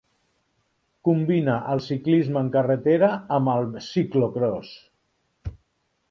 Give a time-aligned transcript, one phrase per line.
[1.07, 4.73] Combina el ciclisme en carretera amb el ciclocròs.